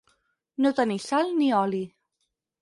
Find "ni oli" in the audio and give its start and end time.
1.43-1.83